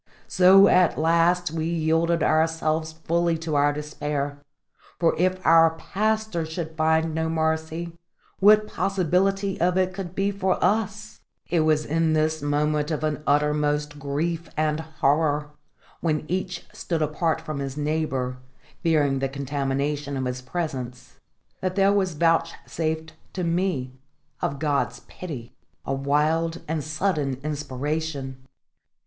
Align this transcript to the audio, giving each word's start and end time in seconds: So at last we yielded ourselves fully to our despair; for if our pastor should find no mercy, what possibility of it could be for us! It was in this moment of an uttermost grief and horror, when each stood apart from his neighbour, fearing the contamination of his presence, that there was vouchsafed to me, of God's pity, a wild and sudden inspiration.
So 0.27 0.67
at 0.67 0.97
last 0.97 1.51
we 1.51 1.65
yielded 1.67 2.23
ourselves 2.23 2.91
fully 2.91 3.37
to 3.37 3.53
our 3.53 3.71
despair; 3.71 4.39
for 4.99 5.13
if 5.19 5.39
our 5.45 5.75
pastor 5.77 6.43
should 6.43 6.75
find 6.75 7.13
no 7.13 7.29
mercy, 7.29 7.95
what 8.39 8.67
possibility 8.67 9.61
of 9.61 9.77
it 9.77 9.93
could 9.93 10.15
be 10.15 10.31
for 10.31 10.57
us! 10.59 11.21
It 11.51 11.59
was 11.59 11.85
in 11.85 12.13
this 12.13 12.41
moment 12.41 12.89
of 12.89 13.03
an 13.03 13.21
uttermost 13.27 13.99
grief 13.99 14.49
and 14.57 14.79
horror, 14.79 15.51
when 15.99 16.25
each 16.27 16.65
stood 16.73 17.03
apart 17.03 17.39
from 17.39 17.59
his 17.59 17.77
neighbour, 17.77 18.37
fearing 18.81 19.19
the 19.19 19.29
contamination 19.29 20.17
of 20.17 20.25
his 20.25 20.41
presence, 20.41 21.19
that 21.59 21.75
there 21.75 21.93
was 21.93 22.15
vouchsafed 22.15 23.13
to 23.33 23.43
me, 23.43 23.91
of 24.41 24.57
God's 24.57 25.01
pity, 25.01 25.53
a 25.85 25.93
wild 25.93 26.59
and 26.67 26.83
sudden 26.83 27.39
inspiration. 27.43 28.37